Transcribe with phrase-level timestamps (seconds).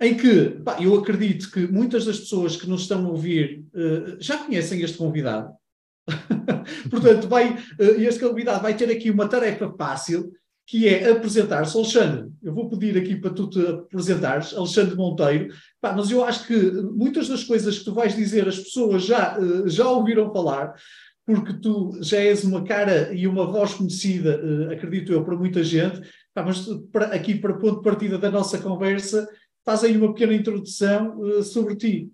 [0.00, 4.16] em que pá, eu acredito que muitas das pessoas que nos estão a ouvir uh,
[4.20, 5.52] já conhecem este convidado.
[6.90, 10.32] Portanto, vai, uh, este convidado vai ter aqui uma tarefa fácil,
[10.66, 11.76] que é apresentar-se.
[11.76, 15.48] Alexandre, eu vou pedir aqui para tu te apresentares, Alexandre Monteiro,
[15.80, 16.54] pá, mas eu acho que
[16.94, 20.74] muitas das coisas que tu vais dizer as pessoas já, uh, já ouviram falar,
[21.26, 24.40] porque tu já és uma cara e uma voz conhecida,
[24.72, 26.00] acredito eu, para muita gente,
[26.32, 29.28] pá, mas para, aqui para ponto de partida da nossa conversa,
[29.68, 32.10] faz aí uma pequena introdução uh, sobre ti.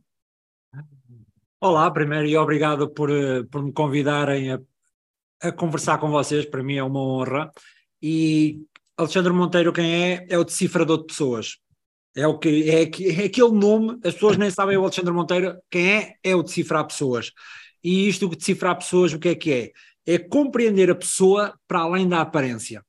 [1.61, 4.61] Olá, primeiro e obrigado por, uh, por me convidarem a,
[5.41, 7.53] a, conversar com vocês, para mim é uma honra.
[8.03, 8.61] E
[8.97, 10.27] Alexandre Monteiro, quem é?
[10.29, 11.59] É o decifrador de pessoas.
[12.17, 15.93] É, o que, é, é aquele nome, as pessoas nem sabem o Alexandre Monteiro, quem
[15.93, 16.15] é?
[16.25, 17.31] É o decifrar pessoas.
[17.85, 19.71] E isto de decifrar pessoas, o que é que é?
[20.05, 22.85] É compreender a pessoa para além da aparência.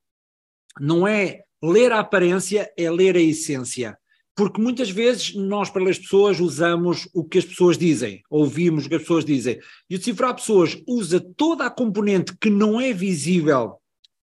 [0.79, 3.95] Não é ler a aparência, é ler a essência
[4.35, 8.89] porque muitas vezes nós, para as pessoas, usamos o que as pessoas dizem, ouvimos o
[8.89, 9.59] que as pessoas dizem.
[9.89, 13.75] E o decifrar pessoas usa toda a componente que não é visível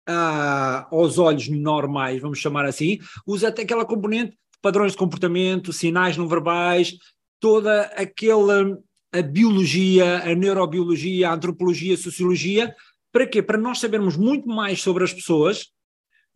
[0.07, 5.73] ah, aos olhos normais, vamos chamar assim, usa até aquela componente de padrões de comportamento,
[5.73, 6.97] sinais não verbais,
[7.41, 8.79] toda aquela
[9.13, 12.75] a biologia, a neurobiologia, a antropologia, a sociologia,
[13.11, 13.43] para quê?
[13.43, 15.71] Para nós sabermos muito mais sobre as pessoas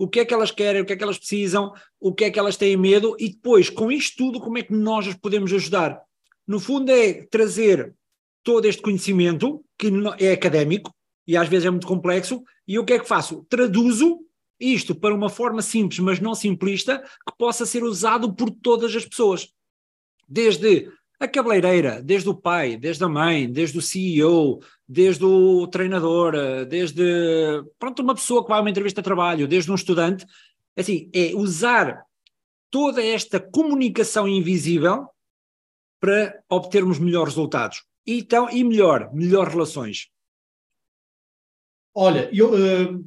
[0.01, 2.31] o que é que elas querem, o que é que elas precisam, o que é
[2.31, 5.53] que elas têm medo e depois, com isto tudo, como é que nós as podemos
[5.53, 6.01] ajudar?
[6.47, 7.95] No fundo, é trazer
[8.43, 10.91] todo este conhecimento, que é académico
[11.27, 13.45] e às vezes é muito complexo, e o que é que faço?
[13.51, 14.21] Traduzo
[14.59, 19.05] isto para uma forma simples, mas não simplista, que possa ser usado por todas as
[19.05, 19.53] pessoas.
[20.27, 26.35] Desde a cabeleireira, desde o pai, desde a mãe, desde o CEO, desde o treinador,
[26.67, 30.25] desde pronto, uma pessoa que vai a uma entrevista de trabalho, desde um estudante,
[30.75, 32.05] assim, é usar
[32.71, 35.09] toda esta comunicação invisível
[36.01, 37.85] para obtermos melhores resultados.
[38.07, 40.09] E, então, e melhor, melhor relações.
[41.95, 42.99] Olha, eu, eh,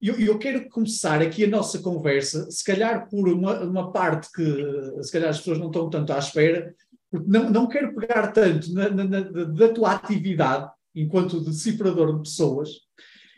[0.00, 5.02] eu, eu, quero começar aqui a nossa conversa, se calhar por uma, uma parte que
[5.02, 6.72] se calhar as pessoas não estão tanto à espera,
[7.10, 12.22] porque não, não quero pegar tanto na, na, na, da tua atividade enquanto decifrador de
[12.22, 12.70] pessoas,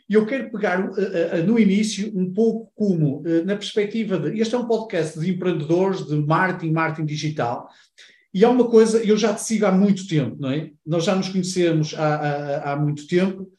[0.09, 4.41] e eu quero pegar uh, uh, no início um pouco como, uh, na perspectiva de.
[4.41, 7.69] Este é um podcast de empreendedores, de marketing, marketing digital,
[8.33, 10.71] e há uma coisa, eu já te sigo há muito tempo, não é?
[10.85, 13.49] Nós já nos conhecemos há, há, há muito tempo.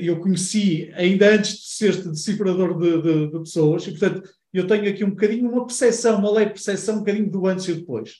[0.00, 4.88] Eu conheci ainda antes de ser decifrador de, de, de pessoas, e portanto eu tenho
[4.88, 8.16] aqui um bocadinho uma percepção, uma leve percepção, um bocadinho do antes e depois.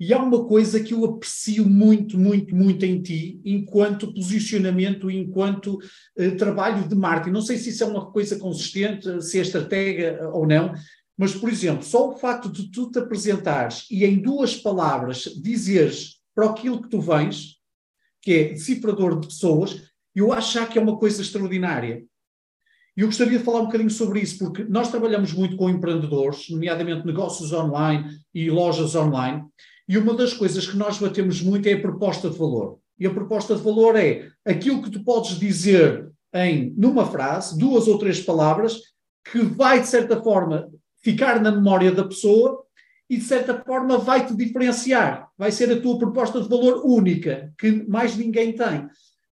[0.00, 5.74] E há uma coisa que eu aprecio muito, muito, muito em ti, enquanto posicionamento, enquanto
[5.74, 7.34] uh, trabalho de marketing.
[7.34, 10.72] Não sei se isso é uma coisa consistente, se é estratégia ou não,
[11.18, 16.18] mas, por exemplo, só o facto de tu te apresentares e em duas palavras dizeres
[16.32, 17.56] para aquilo que tu vens,
[18.22, 19.82] que é decifrador de pessoas,
[20.14, 22.04] eu acho que é uma coisa extraordinária.
[22.96, 26.48] E eu gostaria de falar um bocadinho sobre isso, porque nós trabalhamos muito com empreendedores,
[26.50, 29.44] nomeadamente negócios online e lojas online,
[29.88, 32.78] e uma das coisas que nós batemos muito é a proposta de valor.
[32.98, 37.88] E a proposta de valor é aquilo que tu podes dizer em numa frase, duas
[37.88, 38.80] ou três palavras,
[39.24, 40.68] que vai, de certa forma,
[41.02, 42.64] ficar na memória da pessoa
[43.08, 45.28] e, de certa forma, vai te diferenciar.
[45.38, 48.86] Vai ser a tua proposta de valor única, que mais ninguém tem.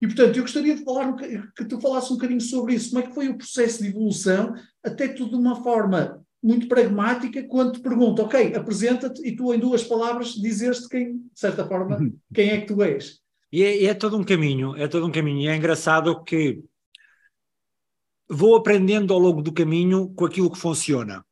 [0.02, 2.90] E, portanto, eu gostaria de falar que tu falasses um bocadinho sobre isso.
[2.90, 4.52] Como é que foi o processo de evolução,
[4.84, 9.58] até tudo de uma forma muito pragmática quando te pergunta, ok, apresenta-te e tu em
[9.58, 12.16] duas palavras dizes-te quem, de certa forma, uhum.
[12.34, 13.20] quem é que tu és.
[13.53, 15.43] E é, é, todo um caminho, é todo um caminho.
[15.43, 16.61] E é engraçado que
[18.28, 21.25] vou aprendendo ao longo do caminho com aquilo que funciona.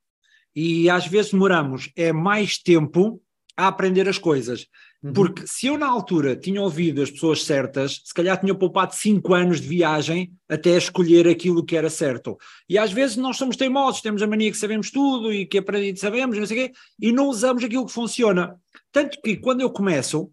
[0.55, 3.23] E às vezes demoramos é mais tempo
[3.57, 4.67] a aprender as coisas.
[5.03, 5.13] Uhum.
[5.15, 9.33] Porque se eu na altura tinha ouvido as pessoas certas, se calhar tinha poupado cinco
[9.33, 12.37] anos de viagem até escolher aquilo que era certo.
[12.69, 15.99] E às vezes nós somos teimosos, temos a mania que sabemos tudo e que aprendi
[15.99, 18.57] sabemos, não sei quê, e não usamos aquilo que funciona.
[18.93, 20.31] Tanto que quando eu começo,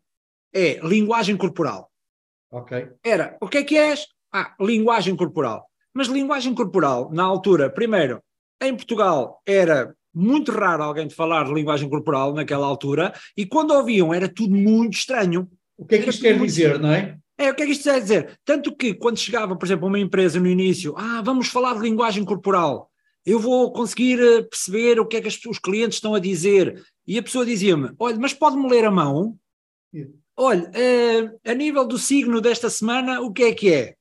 [0.54, 1.90] é linguagem corporal.
[2.52, 2.90] Ok.
[3.04, 4.06] Era, o que é que és?
[4.34, 5.66] Ah, linguagem corporal.
[5.94, 8.22] Mas linguagem corporal, na altura, primeiro,
[8.62, 14.14] em Portugal era muito raro alguém falar de linguagem corporal naquela altura, e quando ouviam
[14.14, 15.48] era tudo muito estranho.
[15.78, 16.82] O que é que isto quer dizer, estranho.
[16.82, 17.18] não é?
[17.38, 18.40] É, o que é que isto quer dizer?
[18.44, 22.26] Tanto que quando chegava, por exemplo, uma empresa no início, ah, vamos falar de linguagem
[22.26, 22.90] corporal,
[23.28, 26.82] eu vou conseguir eh, perceber o que é que as, os clientes estão a dizer.
[27.06, 29.38] E a pessoa dizia-me, olha, mas pode-me ler a mão?
[30.38, 33.96] Olha, uh, a nível do signo desta semana, o que é que é?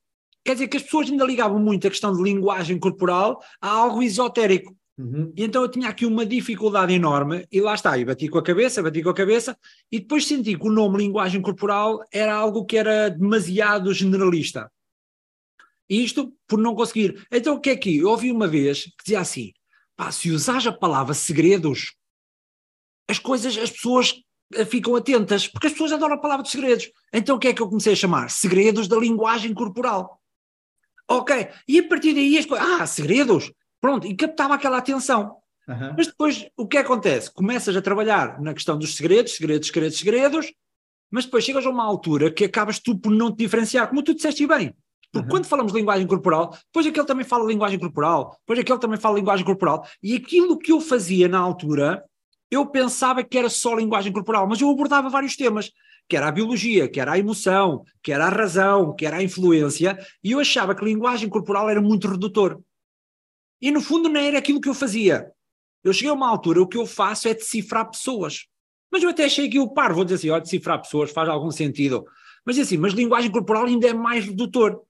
[0.45, 4.01] Quer dizer que as pessoas ainda ligavam muito a questão de linguagem corporal a algo
[4.01, 4.76] esotérico.
[4.99, 5.31] Uhum.
[5.37, 8.43] E então eu tinha aqui uma dificuldade enorme, e lá está, eu bati com a
[8.43, 9.57] cabeça, bati com a cabeça,
[9.93, 14.71] e depois senti que o nome linguagem corporal era algo que era demasiado generalista.
[15.89, 17.27] Isto por não conseguir.
[17.31, 19.53] Então o que é que eu ouvi uma vez que dizia assim:
[19.95, 21.95] pá, se usares a palavra segredos,
[23.09, 24.15] as coisas, as pessoas
[24.55, 26.91] eh, ficam atentas, porque as pessoas adoram a palavra de segredos.
[27.13, 28.31] Então o que é que eu comecei a chamar?
[28.31, 30.21] Segredos da linguagem corporal.
[31.09, 35.37] Ok, e a partir daí as coisas, ah, segredos, Pronto, e captava aquela atenção.
[35.69, 35.95] Uhum.
[35.97, 37.33] Mas depois, o que acontece?
[37.33, 40.53] Começas a trabalhar na questão dos segredos, segredos, segredos, segredos,
[41.11, 44.15] mas depois chegas a uma altura que acabas tu por não te diferenciar, como tu
[44.15, 44.75] disseste bem.
[45.13, 45.31] Porque uhum.
[45.31, 49.19] quando falamos de linguagem corporal, depois aquele também fala linguagem corporal, depois aquele também fala
[49.19, 52.05] linguagem corporal, e aquilo que eu fazia na altura,
[52.51, 55.71] eu pensava que era só linguagem corporal, mas eu abordava vários temas,
[56.09, 59.23] que era a biologia, que era a emoção, que era a razão, que era a
[59.23, 62.61] influência, e eu achava que linguagem corporal era muito redutor.
[63.61, 65.31] E no fundo não era aquilo que eu fazia.
[65.83, 68.47] Eu cheguei a uma altura, o que eu faço é decifrar pessoas.
[68.91, 71.51] Mas eu até achei que o par, vou dizer assim, ó, decifrar pessoas faz algum
[71.51, 72.05] sentido.
[72.45, 74.83] Mas assim, mas linguagem corporal ainda é mais redutor.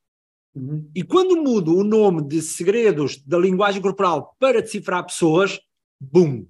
[0.55, 0.91] Uhum.
[0.95, 5.61] E quando mudo o nome de segredos da linguagem corporal para decifrar pessoas,
[6.01, 6.47] bum.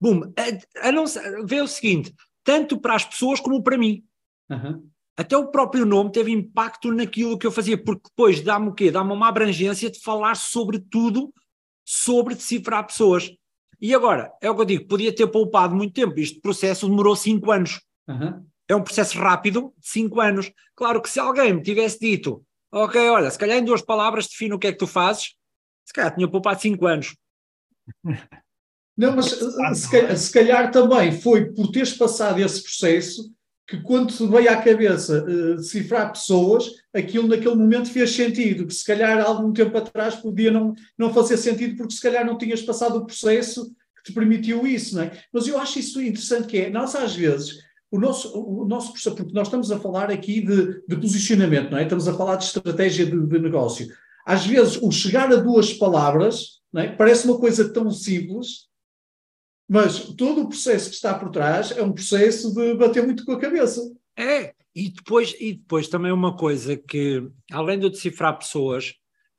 [0.00, 0.22] Bum.
[0.36, 1.04] A, a não,
[1.44, 2.14] vê o seguinte,
[2.44, 4.04] tanto para as pessoas como para mim.
[4.50, 4.88] Uhum
[5.18, 8.88] até o próprio nome teve impacto naquilo que eu fazia, porque depois dá-me o quê?
[8.88, 11.34] Dá-me uma abrangência de falar sobre tudo,
[11.84, 13.28] sobre decifrar pessoas.
[13.80, 16.14] E agora, é o que eu digo, podia ter poupado muito tempo.
[16.20, 17.80] Este processo demorou cinco anos.
[18.06, 18.46] Uhum.
[18.68, 20.52] É um processo rápido, de cinco anos.
[20.76, 24.54] Claro que se alguém me tivesse dito, ok, olha, se calhar em duas palavras define
[24.54, 25.34] o que é que tu fazes,
[25.84, 27.16] se calhar tinha poupado cinco anos.
[28.96, 33.32] Não, mas se calhar, se calhar também foi por teres passado esse processo
[33.68, 38.72] que quando te veio à cabeça uh, decifrar pessoas, aquilo naquele momento fez sentido, que
[38.72, 42.62] se calhar algum tempo atrás podia não, não fazer sentido porque se calhar não tinhas
[42.62, 43.66] passado o processo
[43.96, 45.12] que te permitiu isso, não é?
[45.30, 47.58] Mas eu acho isso interessante que é, nós às vezes,
[47.90, 51.82] o nosso, o nosso porque nós estamos a falar aqui de, de posicionamento, não é?
[51.82, 53.86] Estamos a falar de estratégia de, de negócio.
[54.24, 56.88] Às vezes, o chegar a duas palavras, não é?
[56.88, 58.68] Parece uma coisa tão simples,
[59.68, 63.32] mas todo o processo que está por trás é um processo de bater muito com
[63.32, 63.82] a cabeça.
[64.16, 68.94] É, e depois, e depois também uma coisa que, além de decifrar pessoas,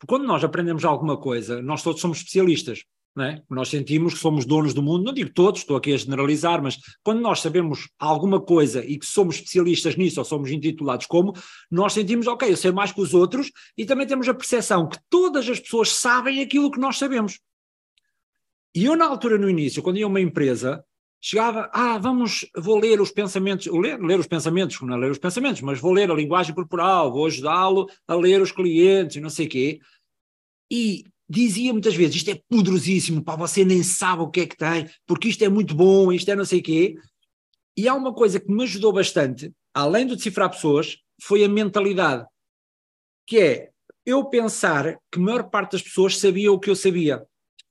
[0.08, 2.84] quando nós aprendemos alguma coisa, nós todos somos especialistas.
[3.16, 3.42] Não é?
[3.50, 6.78] Nós sentimos que somos donos do mundo, não digo todos, estou aqui a generalizar, mas
[7.04, 11.34] quando nós sabemos alguma coisa e que somos especialistas nisso, ou somos intitulados como,
[11.72, 14.98] nós sentimos, ok, eu sei mais que os outros, e também temos a percepção que
[15.10, 17.40] todas as pessoas sabem aquilo que nós sabemos.
[18.76, 20.84] E eu, na altura, no início, quando ia a uma empresa,
[21.22, 25.18] chegava, ah, vamos, vou ler os pensamentos, ler, ler os pensamentos, não é ler os
[25.18, 29.30] pensamentos, mas vou ler a linguagem corporal, vou ajudá-lo a ler os clientes e não
[29.30, 29.80] sei o quê.
[30.72, 34.58] E dizia muitas vezes, isto é poderosíssimo, pá, você nem sabe o que é que
[34.58, 36.96] tem, porque isto é muito bom, isto é não sei o quê.
[37.76, 42.26] E há uma coisa que me ajudou bastante, além de decifrar pessoas, foi a mentalidade,
[43.28, 43.70] que é
[44.06, 47.26] eu pensar que a maior parte das pessoas sabia o que eu sabia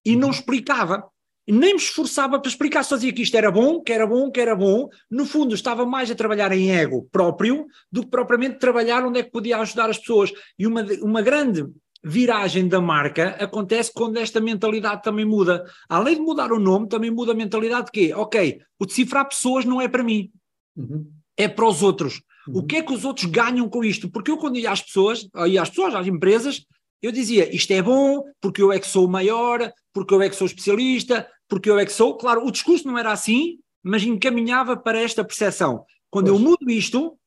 [0.09, 1.05] e não explicava.
[1.47, 4.41] Nem me esforçava para explicar, só dizia que isto era bom, que era bom, que
[4.41, 4.89] era bom.
[5.11, 9.23] No fundo, estava mais a trabalhar em ego próprio do que propriamente trabalhar onde é
[9.23, 10.31] que podia ajudar as pessoas.
[10.59, 11.67] E uma, uma grande
[12.05, 15.65] viragem da marca acontece quando esta mentalidade também muda.
[15.89, 18.15] Além de mudar o nome, também muda a mentalidade de quê?
[18.15, 20.31] Ok, o decifrar pessoas não é para mim,
[20.77, 21.11] uhum.
[21.37, 22.23] é para os outros.
[22.47, 22.59] Uhum.
[22.59, 24.11] O que é que os outros ganham com isto?
[24.11, 26.65] Porque eu, quando ia às pessoas, ia às pessoas, às empresas,
[27.01, 30.29] eu dizia, isto é bom, porque eu é que sou o maior, porque eu é
[30.29, 32.17] que sou especialista, porque eu é que sou.
[32.17, 35.85] Claro, o discurso não era assim, mas encaminhava para esta percepção.
[36.09, 36.41] Quando pois.
[36.41, 37.19] eu mudo isto,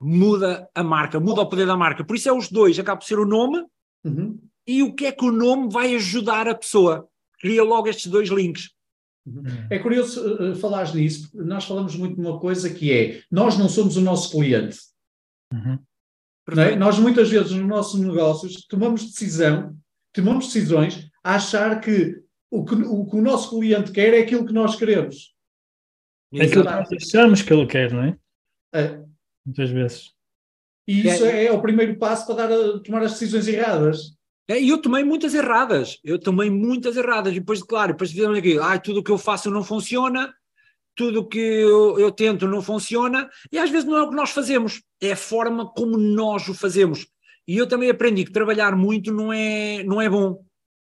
[0.00, 2.04] muda a marca, muda o poder da marca.
[2.04, 3.64] Por isso é os dois, acaba por ser o nome
[4.04, 4.36] uhum.
[4.66, 7.08] e o que é que o nome vai ajudar a pessoa.
[7.38, 8.70] Cria logo estes dois links.
[9.24, 9.44] Uhum.
[9.70, 13.68] É curioso uh, falares nisso, nós falamos muito de uma coisa que é, nós não
[13.68, 14.76] somos o nosso cliente.
[15.52, 15.78] Uhum.
[16.58, 16.74] É?
[16.74, 19.76] Nós muitas vezes nos nossos negócios tomamos decisão,
[20.12, 24.46] tomamos decisões a achar que o, que o que o nosso cliente quer é aquilo
[24.46, 25.34] que nós queremos.
[26.34, 28.18] É aquilo que nós achamos que ele quer, não é?
[28.74, 29.02] é.
[29.44, 30.12] Muitas vezes.
[30.86, 34.16] E isso é, é o primeiro passo para dar a, tomar as decisões erradas.
[34.48, 38.36] É, e eu tomei muitas erradas, eu tomei muitas erradas, e depois, claro, depois fizemos
[38.36, 40.34] aqui, ah, tudo o que eu faço não funciona,
[40.96, 44.16] tudo o que eu, eu, tento não funciona, e às vezes não é o que
[44.16, 47.06] nós fazemos, é a forma como nós o fazemos.
[47.46, 50.44] E eu também aprendi que trabalhar muito não é, não é bom.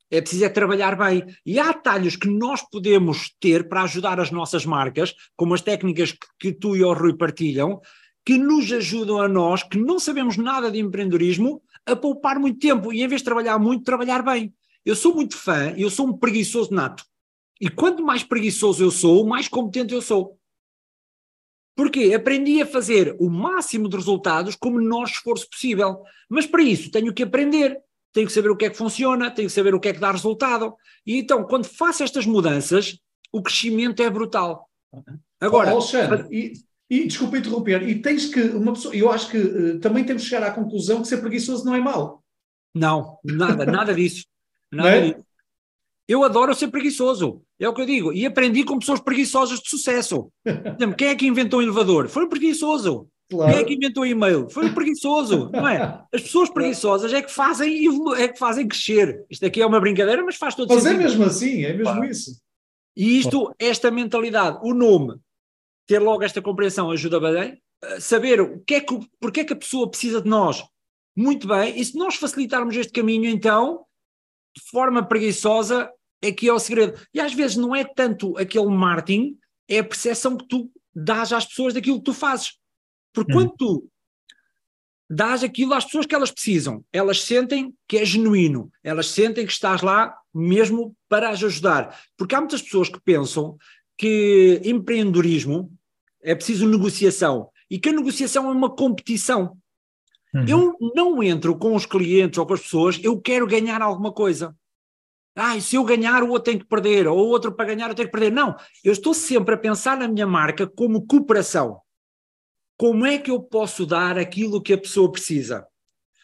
[0.09, 1.23] É preciso é trabalhar bem.
[1.45, 6.11] E há atalhos que nós podemos ter para ajudar as nossas marcas, como as técnicas
[6.11, 7.81] que, que tu e o Rui partilham,
[8.25, 12.91] que nos ajudam a nós, que não sabemos nada de empreendedorismo, a poupar muito tempo
[12.93, 14.53] e em vez de trabalhar muito, trabalhar bem.
[14.85, 17.03] Eu sou muito fã, eu sou um preguiçoso nato.
[17.59, 20.37] E quanto mais preguiçoso eu sou, mais competente eu sou.
[21.75, 22.13] Porquê?
[22.15, 26.01] Aprendi a fazer o máximo de resultados com o menor esforço possível.
[26.29, 27.79] Mas para isso tenho que aprender,
[28.17, 29.99] tenho que saber o que é que funciona, tenho que saber o que é que
[29.99, 30.73] dá resultado.
[31.05, 32.97] E então, quando faço estas mudanças,
[33.31, 34.67] o crescimento é brutal.
[35.39, 36.25] Agora, Alexandre,
[36.89, 40.29] e, desculpa interromper, e tens que, uma pessoa, eu acho que uh, também temos que
[40.29, 42.23] chegar à conclusão que ser preguiçoso não é mau.
[42.73, 44.25] Não, nada, nada disso.
[44.71, 45.11] Nada é?
[45.11, 45.23] disso.
[46.07, 48.13] Eu adoro ser preguiçoso, é o que eu digo.
[48.13, 50.31] E aprendi com pessoas preguiçosas de sucesso.
[50.97, 52.07] Quem é que inventou o elevador?
[52.07, 53.07] Foi um preguiçoso.
[53.29, 53.51] Claro.
[53.51, 54.49] Quem é que inventou o e-mail?
[54.49, 56.01] Foi um preguiçoso, não é?
[56.13, 57.85] As pessoas preguiçosas é que fazem
[58.17, 59.25] é que fazem crescer.
[59.29, 61.01] Isto aqui é uma brincadeira, mas faz todo mas sentido.
[61.01, 62.05] Mas é mesmo assim, é mesmo claro.
[62.05, 62.41] isso.
[62.95, 65.19] E isto, esta mentalidade, o nome,
[65.85, 67.61] ter logo esta compreensão ajuda bem.
[67.99, 70.63] Saber o que é que, porque é que a pessoa precisa de nós.
[71.15, 73.85] Muito bem, e se nós facilitarmos este caminho, então,
[74.55, 75.91] de forma preguiçosa,
[76.21, 76.99] é que é o segredo.
[77.13, 81.45] E às vezes não é tanto aquele marketing, é a percepção que tu dás às
[81.45, 82.53] pessoas daquilo que tu fazes.
[83.17, 83.35] Porque hum.
[83.35, 83.89] quando tu
[85.09, 89.51] dás aquilo às pessoas que elas precisam, elas sentem que é genuíno, elas sentem que
[89.51, 91.99] estás lá mesmo para as ajudar.
[92.15, 93.57] Porque há muitas pessoas que pensam
[93.97, 95.71] que empreendedorismo
[96.21, 99.57] é preciso negociação e que a negociação é uma competição.
[100.35, 100.45] Uhum.
[100.47, 104.55] Eu não entro com os clientes ou com as pessoas, eu quero ganhar alguma coisa.
[105.35, 107.95] Ah, se eu ganhar, o outro tem que perder, ou o outro para ganhar eu
[107.95, 108.31] tenho que perder.
[108.31, 111.81] Não, eu estou sempre a pensar na minha marca como cooperação.
[112.77, 115.65] Como é que eu posso dar aquilo que a pessoa precisa?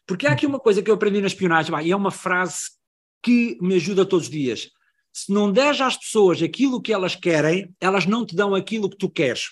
[0.06, 2.72] Porque há aqui uma coisa que eu aprendi na espionagem, e é uma frase
[3.24, 4.70] que me ajuda todos os dias.
[5.12, 8.98] Se não deres às pessoas aquilo que elas querem, elas não te dão aquilo que
[8.98, 9.52] tu queres.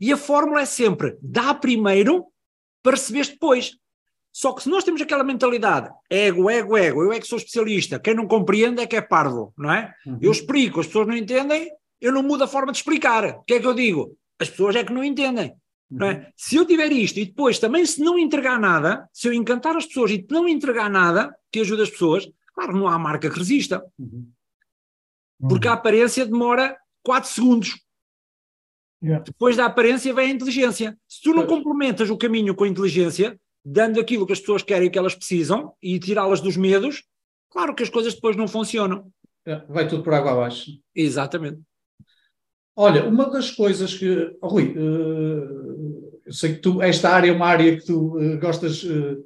[0.00, 2.24] E a fórmula é sempre: dá primeiro
[2.82, 3.76] para receber depois.
[4.32, 7.98] Só que se nós temos aquela mentalidade, ego, ego, ego, eu é que sou especialista,
[7.98, 9.92] quem não compreende é que é parvo, não é?
[10.06, 10.18] Uhum.
[10.22, 11.68] Eu explico, as pessoas não entendem,
[12.00, 13.24] eu não mudo a forma de explicar.
[13.24, 14.16] O que é que eu digo?
[14.38, 15.54] As pessoas é que não entendem.
[15.90, 16.02] Uhum.
[16.02, 16.14] É?
[16.14, 16.26] Uhum.
[16.36, 19.86] Se eu tiver isto e depois também se não entregar nada, se eu encantar as
[19.86, 23.84] pessoas e não entregar nada que ajude as pessoas, claro, não há marca que resista.
[23.98, 24.30] Uhum.
[25.48, 27.80] Porque a aparência demora 4 segundos.
[29.02, 29.24] Yeah.
[29.24, 30.98] Depois da aparência vem a inteligência.
[31.08, 31.58] Se tu não pois.
[31.58, 35.72] complementas o caminho com a inteligência, dando aquilo que as pessoas querem que elas precisam
[35.80, 37.04] e tirá-las dos medos,
[37.48, 39.10] claro que as coisas depois não funcionam.
[39.46, 40.72] É, vai tudo por água abaixo.
[40.94, 41.60] Exatamente.
[42.80, 44.30] Olha, uma das coisas que.
[44.40, 48.38] Oh, Rui, uh, eu sei que tu, esta área é uma área que tu uh,
[48.38, 48.84] gostas.
[48.84, 49.24] Uh,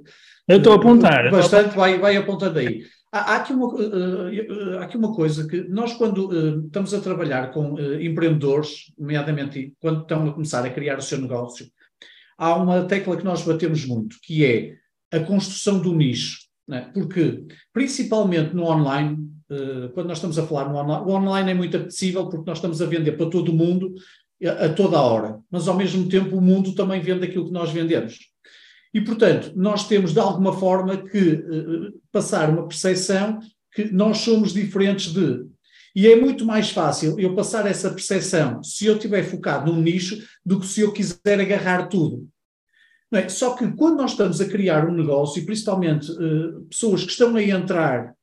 [0.49, 1.30] eu estou a apontar.
[1.30, 2.82] Bastante, vai, vai apontando aí.
[3.12, 3.76] Há, há, aqui uma,
[4.78, 10.26] há aqui uma coisa que nós, quando estamos a trabalhar com empreendedores, nomeadamente quando estão
[10.26, 11.66] a começar a criar o seu negócio,
[12.38, 14.76] há uma tecla que nós batemos muito, que é
[15.14, 16.38] a construção do nicho.
[16.66, 16.90] Né?
[16.94, 19.18] Porque, principalmente no online,
[19.94, 22.80] quando nós estamos a falar no online, o online é muito apetecível porque nós estamos
[22.80, 23.94] a vender para todo mundo
[24.44, 27.52] a, a toda a hora, mas ao mesmo tempo o mundo também vende aquilo que
[27.52, 28.18] nós vendemos.
[28.94, 33.38] E, portanto, nós temos de alguma forma que uh, passar uma percepção
[33.75, 35.47] que nós somos diferentes de.
[35.94, 40.23] E é muito mais fácil eu passar essa percepção se eu estiver focado num nicho
[40.44, 42.28] do que se eu quiser agarrar tudo.
[43.12, 43.28] É?
[43.28, 47.35] Só que quando nós estamos a criar um negócio, e principalmente uh, pessoas que estão
[47.37, 48.14] a entrar,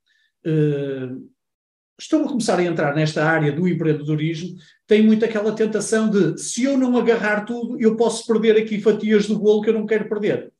[0.45, 1.29] uh,
[1.99, 6.63] estão a começar a entrar nesta área do empreendedorismo, têm muito aquela tentação de se
[6.63, 10.07] eu não agarrar tudo, eu posso perder aqui fatias do bolo que eu não quero
[10.07, 10.51] perder.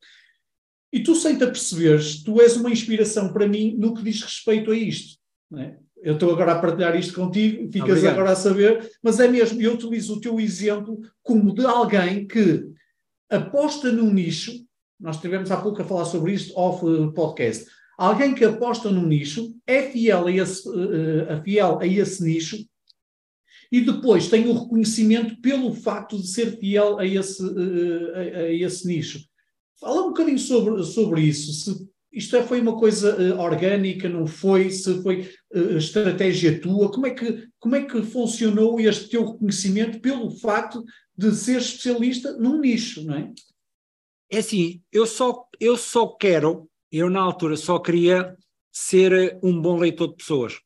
[0.91, 4.71] E tu, sem te aperceberes, tu és uma inspiração para mim no que diz respeito
[4.71, 5.19] a isto.
[5.55, 5.75] É?
[6.01, 8.13] Eu estou agora a partilhar isto contigo, ficas Obrigado.
[8.13, 12.65] agora a saber, mas é mesmo, eu utilizo o teu exemplo como de alguém que
[13.29, 14.51] aposta num nicho,
[14.99, 16.83] nós tivemos há pouco a falar sobre isto off
[17.13, 22.57] podcast, alguém que aposta num nicho, é fiel a esse, uh, fiel a esse nicho
[23.71, 28.53] e depois tem o reconhecimento pelo facto de ser fiel a esse, uh, a, a,
[28.53, 29.19] esse nicho.
[29.79, 34.25] Fala um bocadinho sobre, sobre isso, se isto é, foi uma coisa uh, orgânica, não
[34.25, 34.71] foi?
[34.71, 36.91] Se foi uh, estratégia tua?
[36.91, 40.83] Como é, que, como é que funcionou este teu reconhecimento pelo facto
[41.15, 43.31] de ser especialista num nicho, não é?
[44.31, 48.37] É assim, eu só, eu só quero, eu na altura só queria
[48.71, 50.59] ser um bom leitor de pessoas.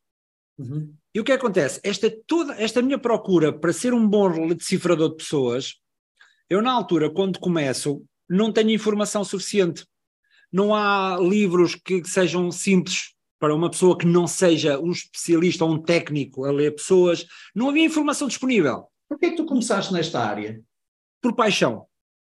[0.57, 0.93] Uhum.
[1.13, 1.79] E o que acontece?
[1.83, 5.75] Esta, toda, esta minha procura para ser um bom decifrador de pessoas,
[6.49, 9.85] eu na altura, quando começo, não tenho informação suficiente.
[10.51, 15.71] Não há livros que sejam simples para uma pessoa que não seja um especialista ou
[15.71, 17.25] um técnico a ler pessoas.
[17.55, 18.87] Não havia informação disponível.
[19.09, 20.61] Por que é que tu começaste nesta área?
[21.21, 21.85] Por paixão.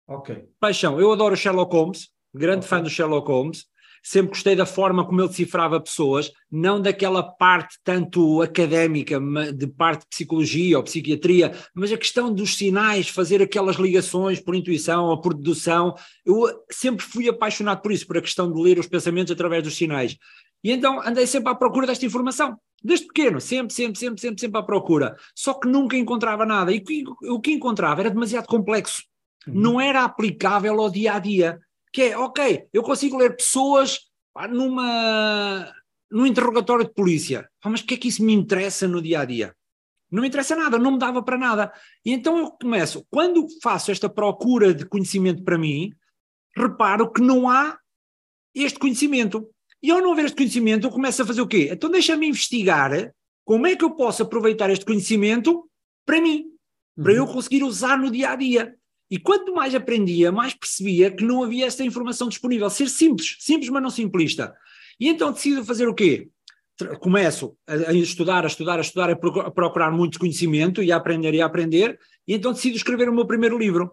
[0.06, 0.49] Ok.
[0.59, 1.00] Paixão.
[1.00, 2.68] Eu adoro Sherlock Holmes, grande Ok.
[2.68, 3.66] fã do Sherlock Holmes.
[4.02, 9.21] Sempre gostei da forma como ele decifrava pessoas, não daquela parte tanto académica,
[9.52, 14.54] de parte de psicologia ou psiquiatria, mas a questão dos sinais, fazer aquelas ligações por
[14.54, 15.95] intuição ou por dedução.
[16.25, 19.76] Eu sempre fui apaixonado por isso, por a questão de ler os pensamentos através dos
[19.76, 20.16] sinais.
[20.62, 22.59] E então andei sempre à procura desta informação.
[22.83, 25.16] Desde pequeno, sempre, sempre, sempre, sempre, sempre à procura.
[25.35, 26.73] Só que nunca encontrava nada.
[26.73, 29.02] E o que, o que encontrava era demasiado complexo.
[29.47, 29.54] Uhum.
[29.54, 31.61] Não era aplicável ao dia a dia.
[31.92, 33.99] Que é, ok, eu consigo ler pessoas
[34.32, 35.73] pá, numa,
[36.11, 37.49] num interrogatório de polícia.
[37.61, 39.54] Pá, mas o que é que isso me interessa no dia a dia?
[40.11, 41.73] Não me interessa nada, não me dava para nada.
[42.04, 45.92] E então eu começo, quando faço esta procura de conhecimento para mim,
[46.56, 47.78] reparo que não há
[48.54, 49.49] este conhecimento.
[49.82, 51.68] E ao não haver este conhecimento, eu começo a fazer o quê?
[51.70, 53.12] Então deixa-me investigar
[53.44, 55.68] como é que eu posso aproveitar este conhecimento
[56.04, 56.44] para mim,
[56.97, 58.76] para eu conseguir usar no dia a dia.
[59.11, 62.71] E quanto mais aprendia, mais percebia que não havia esta informação disponível.
[62.71, 64.55] Ser simples, simples, mas não simplista.
[65.00, 66.29] E então decido fazer o quê?
[67.00, 70.97] Começo a, estudar, a estudar, a estudar, a procu- a procurar muito conhecimento e a
[70.97, 73.93] aprender e a aprender, e então decido escrever o meu primeiro livro.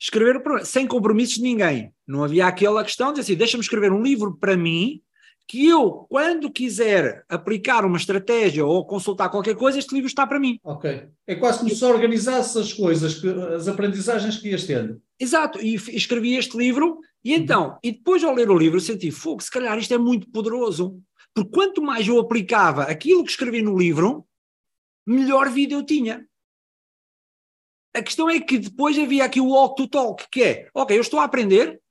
[0.00, 1.92] Escrever sem compromissos de ninguém.
[2.08, 5.02] Não havia aquela questão de assim, deixa-me escrever um livro para mim,
[5.50, 10.38] que eu, quando quiser aplicar uma estratégia ou consultar qualquer coisa, este livro está para
[10.38, 10.60] mim.
[10.62, 11.08] Ok.
[11.26, 15.02] É quase como se organizasse as coisas, as aprendizagens que ias tendo.
[15.18, 19.42] Exato, e escrevi este livro, e então, e depois ao ler o livro, senti, fogo,
[19.42, 21.02] se calhar isto é muito poderoso,
[21.34, 24.24] porque quanto mais eu aplicava aquilo que escrevi no livro,
[25.04, 26.24] melhor vida eu tinha.
[27.92, 31.00] A questão é que depois havia aqui o walk to talk, que é, ok, eu
[31.00, 31.82] estou a aprender,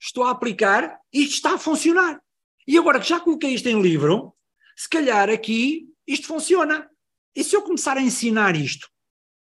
[0.00, 2.24] estou a aplicar, e isto está a funcionar.
[2.66, 4.34] E agora que já coloquei isto em livro,
[4.76, 6.88] se calhar aqui isto funciona.
[7.34, 8.88] E se eu começar a ensinar isto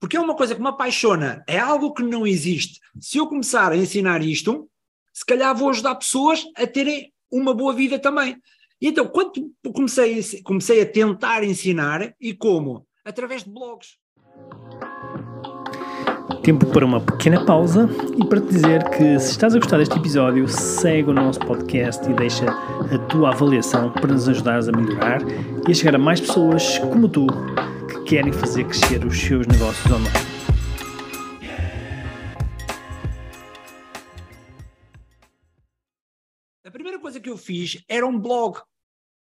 [0.00, 2.80] porque é uma coisa que me apaixona, é algo que não existe.
[2.98, 4.68] Se eu começar a ensinar isto,
[5.12, 8.40] se calhar vou ajudar pessoas a terem uma boa vida também.
[8.80, 12.88] E então, quando comecei, comecei a tentar ensinar, e como?
[13.04, 13.98] Através de blogs.
[16.42, 19.98] Tempo para uma pequena pausa e para te dizer que se estás a gostar deste
[19.98, 25.20] episódio, segue o nosso podcast e deixa a tua avaliação para nos ajudares a melhorar
[25.68, 27.26] e a chegar a mais pessoas como tu
[27.86, 30.16] que querem fazer crescer os seus negócios online.
[36.64, 38.58] A primeira coisa que eu fiz era um blog,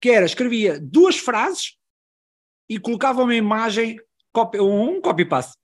[0.02, 1.78] que era, escrevia duas frases
[2.70, 3.98] e colocava uma imagem,
[4.60, 5.56] um copy-paste,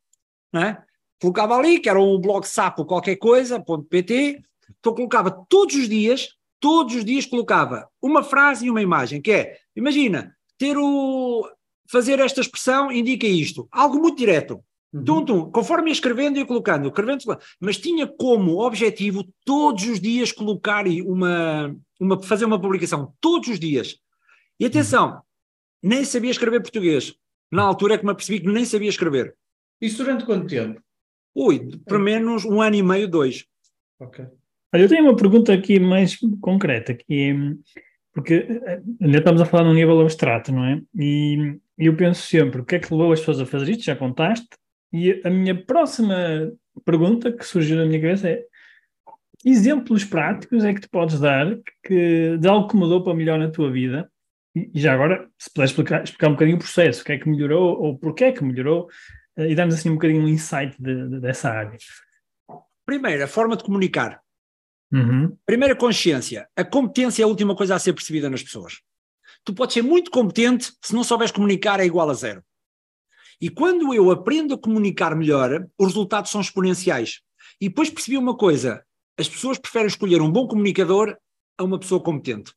[0.55, 0.81] é?
[1.23, 4.43] Colocava ali, que era um blog sapo qualquer coisa, ponto .pt,
[4.77, 9.31] então colocava todos os dias, todos os dias colocava uma frase e uma imagem, que
[9.31, 11.49] é, imagina, ter o,
[11.89, 14.61] fazer esta expressão indica isto, algo muito direto,
[15.05, 17.23] Tum, tum, conforme ia escrevendo, ia colocando, escrevendo,
[17.57, 23.59] mas tinha como objetivo todos os dias colocar uma, uma, fazer uma publicação, todos os
[23.59, 23.95] dias.
[24.59, 25.21] E atenção,
[25.81, 27.15] nem sabia escrever português.
[27.49, 29.35] Na altura é que me apercebi que nem sabia escrever.
[29.81, 30.79] Isso durante quanto tempo?
[31.35, 33.45] Ui, pelo menos um ano e meio, dois.
[33.99, 34.25] Ok.
[34.73, 37.81] Olha, eu tenho uma pergunta aqui mais concreta, que é,
[38.13, 40.81] porque eh, ainda estamos a falar num nível abstrato, não é?
[40.95, 43.83] E eu penso sempre, o que é que levou as pessoas a fazer isto?
[43.83, 44.47] Já contaste?
[44.91, 46.51] E a minha próxima
[46.85, 48.43] pergunta que surgiu na minha cabeça é:
[49.43, 53.49] exemplos práticos é que tu podes dar que, de algo que mudou para melhor na
[53.49, 54.09] tua vida?
[54.55, 57.27] E já agora, se puderes explicar, explicar um bocadinho o processo, o que é que
[57.27, 58.87] melhorou ou porquê é que melhorou,
[59.37, 61.77] e dar-nos assim um bocadinho um insight de- de- dessa área.
[62.85, 64.21] Primeiro, a forma de comunicar.
[64.91, 65.35] Uhum.
[65.45, 66.47] Primeira consciência.
[66.55, 68.81] A competência é a última coisa a ser percebida nas pessoas.
[69.43, 72.43] Tu podes ser muito competente, se não souberes comunicar, é igual a zero.
[73.41, 77.21] E quando eu aprendo a comunicar melhor, os resultados são exponenciais.
[77.59, 78.85] E depois percebi uma coisa:
[79.17, 81.17] as pessoas preferem escolher um bom comunicador
[81.57, 82.53] a uma pessoa competente.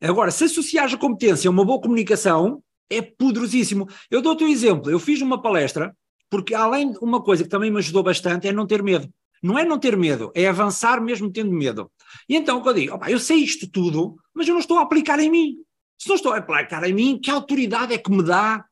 [0.00, 3.88] Agora, se associares a competência a uma boa comunicação, é poderosíssimo.
[4.10, 4.90] Eu dou-te um exemplo.
[4.90, 5.96] Eu fiz uma palestra,
[6.30, 9.08] porque além de uma coisa que também me ajudou bastante é não ter medo.
[9.42, 11.90] Não é não ter medo, é avançar mesmo tendo medo.
[12.28, 14.78] E então o que eu digo, opa, eu sei isto tudo, mas eu não estou
[14.78, 15.56] a aplicar em mim.
[15.98, 18.64] Se não estou a aplicar em mim, que autoridade é que me dá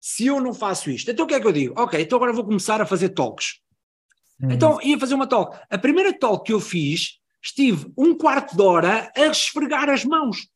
[0.00, 1.10] se eu não faço isto?
[1.10, 1.74] Então o que é que eu digo?
[1.80, 3.60] Ok, então agora vou começar a fazer talks.
[4.40, 5.58] Então ia fazer uma talk.
[5.68, 10.48] A primeira talk que eu fiz, estive um quarto de hora a esfregar as mãos.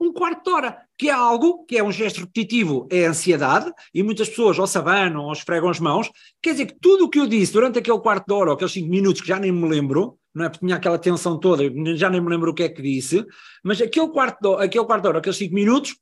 [0.00, 0.88] Um quarto de hora.
[1.02, 4.78] Que é algo que é um gesto repetitivo, é ansiedade, e muitas pessoas ou se
[4.78, 6.08] ou esfregam as mãos.
[6.40, 8.72] Quer dizer que tudo o que eu disse durante aquele quarto de hora ou aqueles
[8.72, 10.48] cinco minutos, que já nem me lembro, não é?
[10.48, 11.64] Porque tinha aquela tensão toda,
[11.96, 13.26] já nem me lembro o que é que disse,
[13.64, 15.96] mas aquele quarto de, aquele quarto de hora, aqueles cinco minutos,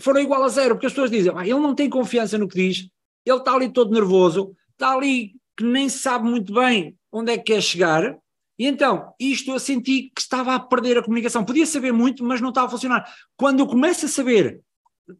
[0.00, 2.66] foram igual a zero, porque as pessoas dizem, ah, ele não tem confiança no que
[2.66, 2.88] diz,
[3.26, 7.52] ele está ali todo nervoso, está ali que nem sabe muito bem onde é que
[7.52, 8.16] quer chegar,
[8.58, 11.44] e então, isto eu senti que estava a perder a comunicação.
[11.44, 13.08] Podia saber muito, mas não estava a funcionar.
[13.36, 14.60] Quando eu começo a saber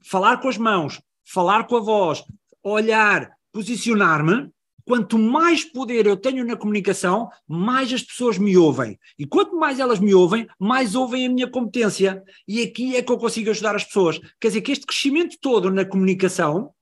[0.03, 2.25] falar com as mãos, falar com a voz,
[2.63, 4.51] olhar, posicionar-me,
[4.85, 8.99] quanto mais poder eu tenho na comunicação, mais as pessoas me ouvem.
[9.17, 12.23] E quanto mais elas me ouvem, mais ouvem a minha competência.
[12.47, 14.19] E aqui é que eu consigo ajudar as pessoas.
[14.41, 16.73] Quer dizer que este crescimento todo na comunicação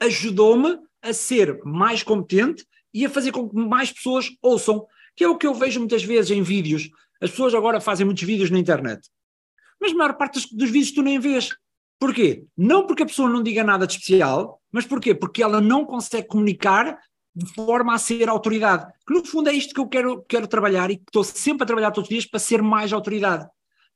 [0.00, 5.28] ajudou-me a ser mais competente e a fazer com que mais pessoas ouçam que é
[5.28, 6.90] o que eu vejo muitas vezes em vídeos.
[7.20, 9.08] As pessoas agora fazem muitos vídeos na internet,
[9.80, 11.50] mas a maior parte dos vídeos tu nem vês.
[11.98, 12.44] Porquê?
[12.56, 15.14] Não porque a pessoa não diga nada de especial, mas porquê?
[15.14, 16.98] Porque ela não consegue comunicar
[17.34, 18.92] de forma a ser autoridade.
[19.06, 21.66] Que no fundo é isto que eu quero, quero trabalhar e que estou sempre a
[21.66, 23.46] trabalhar todos os dias para ser mais autoridade.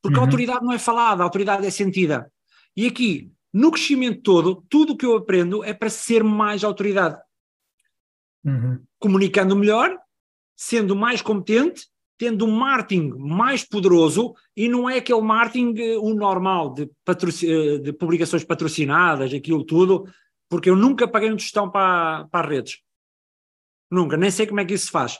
[0.02, 0.24] Porque uhum.
[0.24, 2.30] a autoridade não é falada, a autoridade é sentida.
[2.76, 7.18] E aqui, no crescimento todo, tudo o que eu aprendo é para ser mais autoridade.
[8.44, 8.82] Uhum.
[8.98, 9.98] Comunicando melhor,
[10.60, 16.12] sendo mais competente, tendo um marketing mais poderoso e não é aquele marketing eh, o
[16.12, 20.06] normal de, eh, de publicações patrocinadas, aquilo tudo,
[20.50, 22.78] porque eu nunca paguei um tostão para, para as redes.
[23.90, 25.18] Nunca, nem sei como é que isso se faz.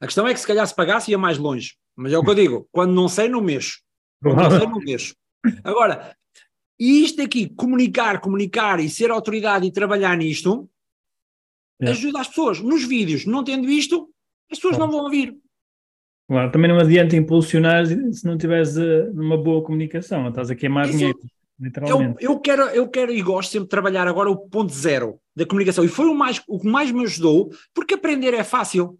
[0.00, 1.74] A questão é que se calhar se pagasse ia mais longe.
[1.94, 3.82] Mas é o que eu digo, quando não sei, não mexo.
[4.22, 5.14] Quando não sei, não mexo.
[5.62, 6.16] Agora,
[6.80, 10.70] e isto aqui, comunicar, comunicar e ser autoridade e trabalhar nisto,
[11.82, 11.90] é.
[11.90, 12.60] ajuda as pessoas.
[12.60, 14.08] Nos vídeos, não tendo isto,
[14.52, 14.90] as pessoas claro.
[14.90, 15.36] não vão ouvir.
[16.28, 20.88] Claro, também não adianta impulsionar se não tiveres uh, uma boa comunicação, estás a queimar
[20.88, 21.18] Isso, dinheiro,
[21.60, 22.24] literalmente.
[22.24, 25.44] Eu, eu, quero, eu quero e gosto sempre de trabalhar agora o ponto zero da
[25.44, 28.98] comunicação, e foi o, mais, o que mais me ajudou, porque aprender é fácil.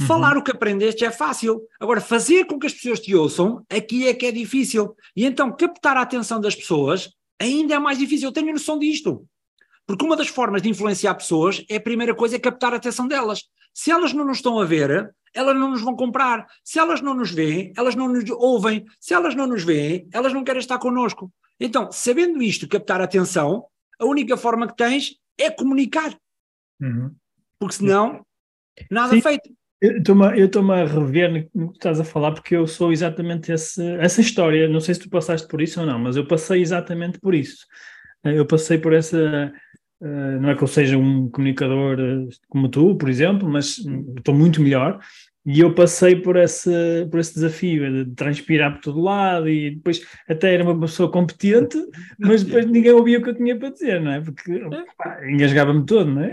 [0.00, 0.06] Uhum.
[0.06, 1.60] Falar o que aprendeste é fácil.
[1.80, 4.94] Agora, fazer com que as pessoas te ouçam, aqui é que é difícil.
[5.14, 7.10] E então, captar a atenção das pessoas
[7.40, 8.28] ainda é mais difícil.
[8.28, 9.24] Eu tenho noção disto.
[9.86, 13.08] Porque uma das formas de influenciar pessoas é a primeira coisa é captar a atenção
[13.08, 13.44] delas.
[13.78, 16.48] Se elas não nos estão a ver, elas não nos vão comprar.
[16.64, 18.84] Se elas não nos veem, elas não nos ouvem.
[18.98, 21.32] Se elas não nos veem, elas não querem estar connosco.
[21.60, 23.66] Então, sabendo isto, captar a atenção,
[24.00, 26.12] a única forma que tens é comunicar.
[26.80, 27.14] Uhum.
[27.56, 28.26] Porque senão,
[28.90, 29.20] nada Sim.
[29.20, 29.48] feito.
[29.80, 34.20] Eu estou-me a rever no que estás a falar, porque eu sou exatamente esse, essa
[34.20, 34.68] história.
[34.68, 37.64] Não sei se tu passaste por isso ou não, mas eu passei exatamente por isso.
[38.24, 39.52] Eu passei por essa
[40.00, 43.78] Uh, não é que eu seja um comunicador uh, como tu, por exemplo, mas
[44.16, 45.00] estou muito melhor.
[45.44, 46.70] E eu passei por esse,
[47.10, 51.78] por esse desafio de transpirar por todo lado e depois até era uma pessoa competente,
[52.20, 54.20] mas depois ninguém ouvia o que eu tinha para dizer, não é?
[54.20, 54.60] Porque
[55.26, 56.32] engasgava-me todo, não é?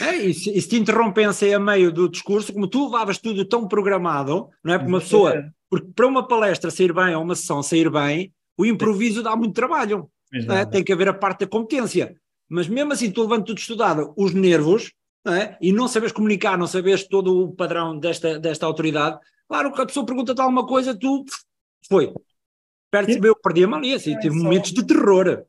[0.00, 3.44] É, e, se, e se te interrompessem a meio do discurso, como tu levavas tudo
[3.44, 4.78] tão programado, não é?
[4.78, 8.66] Para uma pessoa, porque para uma palestra sair bem ou uma sessão sair bem, o
[8.66, 10.08] improviso dá muito trabalho.
[10.32, 10.64] É?
[10.64, 12.14] Tem que haver a parte da competência
[12.52, 14.92] mas mesmo assim tu levando tudo estudado os nervos
[15.24, 15.56] não é?
[15.60, 19.86] e não sabes comunicar, não sabes todo o padrão desta, desta autoridade, claro que a
[19.86, 21.24] pessoa pergunta-te alguma coisa, tu
[21.88, 22.12] foi.
[22.90, 24.42] Perto eu perdi a ali, assim, tive só...
[24.42, 25.44] momentos de terror.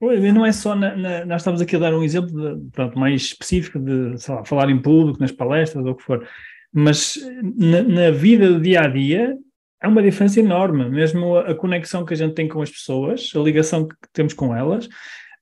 [0.00, 2.98] Pois, não é só, na, na, nós estamos aqui a dar um exemplo de, pronto,
[2.98, 6.26] mais específico de lá, falar em público, nas palestras ou o que for,
[6.72, 7.18] mas
[7.56, 9.36] na, na, vida do dia a dia
[9.80, 13.30] há uma diferença enorme, mesmo a, a, conexão que a gente tem com as pessoas,
[13.34, 14.88] a ligação que temos com elas,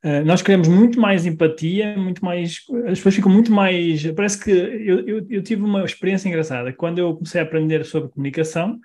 [0.04, 2.60] Uh, nós queremos muito mais empatia, muito mais.
[2.86, 4.06] As pessoas ficam muito mais.
[4.12, 6.72] Parece que eu, eu, eu, tive uma experiência engraçada.
[6.72, 8.78] Quando eu comecei a aprender sobre comunicação,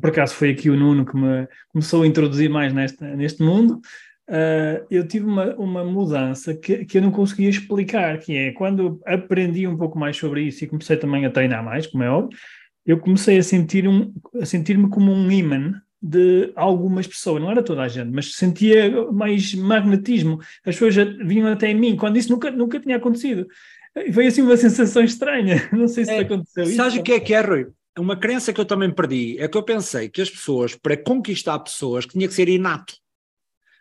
[0.00, 3.80] por acaso foi aqui o Nuno que me começou a introduzir mais nesta, neste mundo,
[4.28, 9.00] uh, eu tive uma, uma mudança que, que eu não conseguia explicar, que é quando
[9.04, 12.38] aprendi um pouco mais sobre isso e comecei também a treinar mais, como é óbvio,
[12.86, 17.62] eu comecei a sentir um, a sentir-me como um imã de algumas pessoas, não era
[17.62, 20.38] toda a gente, mas sentia mais magnetismo.
[20.64, 23.46] As pessoas vinham até em mim, quando isso nunca, nunca tinha acontecido.
[23.96, 25.68] E foi assim uma sensação estranha.
[25.72, 26.76] Não sei se é, aconteceu isso.
[26.76, 27.66] Sabes o que é que é, Rui?
[27.98, 31.58] Uma crença que eu também perdi é que eu pensei que as pessoas, para conquistar
[31.58, 32.94] pessoas, tinha que ser inato.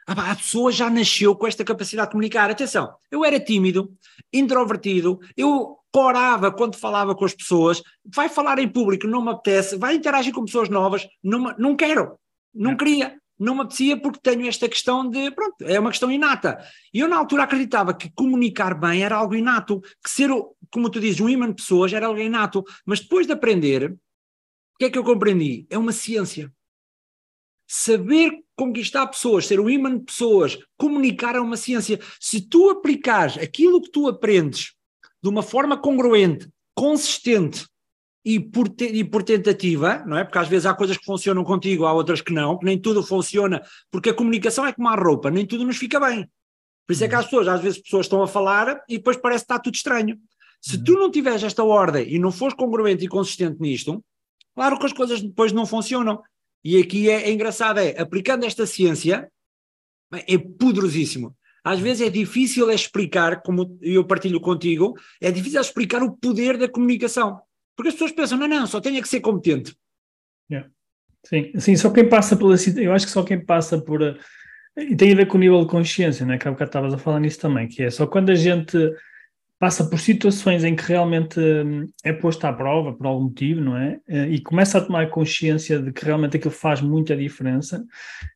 [0.08, 2.50] Ah, a pessoa já nasceu com esta capacidade de comunicar.
[2.50, 3.94] Atenção, eu era tímido,
[4.34, 9.76] introvertido, eu corava quando falava com as pessoas, vai falar em público, não me apetece,
[9.76, 12.20] vai interagir com pessoas novas, não, não quero,
[12.54, 16.64] não queria, não me apetecia porque tenho esta questão de, pronto, é uma questão inata.
[16.94, 20.30] E eu na altura acreditava que comunicar bem era algo inato, que ser,
[20.70, 24.78] como tu dizes, um imã de pessoas era algo inato, mas depois de aprender, o
[24.78, 25.66] que é que eu compreendi?
[25.68, 26.54] É uma ciência.
[27.66, 32.00] saber conquistar pessoas, ser o imã de pessoas, comunicar é uma ciência.
[32.20, 34.77] Se tu aplicares aquilo que tu aprendes
[35.22, 37.66] de uma forma congruente, consistente
[38.24, 40.24] e por, te, e por tentativa, não é?
[40.24, 43.02] Porque às vezes há coisas que funcionam contigo, há outras que não, que nem tudo
[43.02, 46.30] funciona, porque a comunicação é como a roupa, nem tudo nos fica bem.
[46.86, 49.46] Por isso é que as pessoas, às vezes, pessoas estão a falar e depois parece
[49.46, 50.20] que está tudo estranho.
[50.62, 54.04] Se tu não tiveres esta ordem e não fores congruente e consistente nisto,
[54.54, 56.22] claro que as coisas depois não funcionam.
[56.64, 59.32] E aqui é, é engraçado, é, aplicando esta ciência,
[60.12, 61.34] é poderosíssimo.
[61.68, 66.58] Às vezes é difícil é explicar, como eu partilho contigo, é difícil explicar o poder
[66.58, 67.40] da comunicação.
[67.76, 69.76] Porque as pessoas pensam, não, não, só tenho que ser competente.
[70.50, 70.70] Yeah.
[71.26, 74.02] Sim, sim, só quem passa pela eu acho que só quem passa por
[74.78, 76.38] e tem a ver com o nível de consciência, né?
[76.38, 78.78] que há bocado estavas a falar nisso também, que é só quando a gente
[79.60, 83.76] passa por situações em que realmente hum, é posto à prova por algum motivo, não
[83.76, 84.00] é?
[84.08, 87.84] Eh, e começa a tomar consciência de que realmente aquilo faz muita diferença,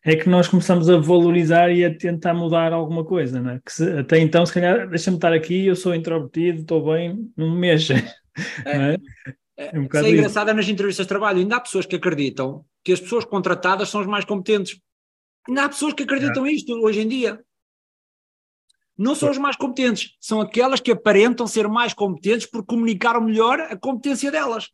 [0.03, 3.60] é que nós começamos a valorizar e a tentar mudar alguma coisa, não é?
[3.63, 7.51] Que se, até então, se calhar, deixa-me estar aqui, eu sou introvertido, estou bem, não
[7.51, 7.95] me mexa.
[8.65, 8.97] É, é?
[9.57, 12.65] é, um isso é engraçado é nas entrevistas de trabalho, ainda há pessoas que acreditam
[12.84, 14.79] que as pessoas contratadas são as mais competentes.
[15.47, 16.51] Ainda há pessoas que acreditam é.
[16.51, 17.39] isto hoje em dia
[19.01, 23.59] não são os mais competentes, são aquelas que aparentam ser mais competentes por comunicaram melhor
[23.59, 24.69] a competência delas.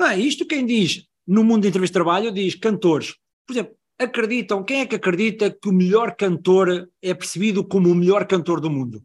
[0.00, 3.16] Bem, isto quem diz no mundo de entrevista de trabalho diz cantores.
[3.46, 7.94] Por exemplo, acreditam, quem é que acredita que o melhor cantor é percebido como o
[7.94, 9.02] melhor cantor do mundo?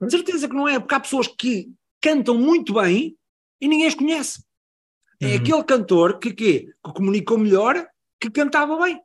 [0.00, 3.16] De certeza que não é, porque há pessoas que cantam muito bem
[3.60, 4.44] e ninguém as conhece.
[5.20, 5.34] É uhum.
[5.36, 7.86] aquele cantor que, que, que comunicou melhor
[8.20, 9.00] que cantava bem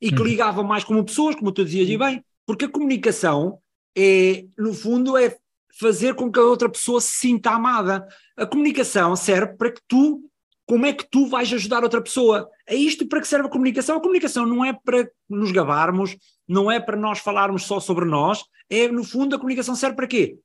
[0.00, 0.26] e que uhum.
[0.26, 2.22] ligava mais como pessoas, como tu dizias e bem.
[2.46, 3.58] Porque a comunicação
[3.96, 5.36] é, no fundo, é
[5.78, 8.06] fazer com que a outra pessoa se sinta amada.
[8.36, 10.28] A comunicação serve para que tu,
[10.66, 12.48] como é que tu vais ajudar outra pessoa?
[12.66, 13.96] É isto para que serve a comunicação.
[13.96, 18.44] A comunicação não é para nos gabarmos, não é para nós falarmos só sobre nós,
[18.70, 20.38] é, no fundo, a comunicação serve para quê?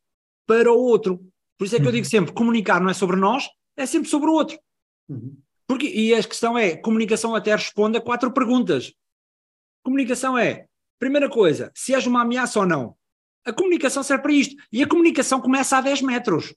[0.45, 1.19] Para o outro.
[1.57, 2.09] Por isso é que eu digo uhum.
[2.09, 4.57] sempre, comunicar não é sobre nós, é sempre sobre o outro.
[5.09, 5.37] Uhum.
[5.67, 8.93] Porque, e a questão é, comunicação até responde a quatro perguntas.
[9.83, 10.65] Comunicação é,
[10.99, 12.95] Primeira coisa, se és uma ameaça ou não.
[13.45, 14.55] A comunicação serve para isto.
[14.71, 16.53] E a comunicação começa a 10 metros.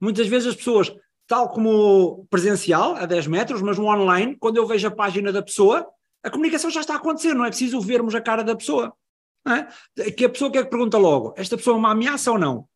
[0.00, 0.94] Muitas vezes as pessoas,
[1.26, 5.42] tal como presencial, a 10 metros, mas no online, quando eu vejo a página da
[5.42, 5.86] pessoa,
[6.22, 8.94] a comunicação já está a acontecer, não é preciso vermos a cara da pessoa.
[9.48, 10.10] É?
[10.12, 12.68] Que a pessoa quer que pergunta logo: esta pessoa é uma ameaça ou não?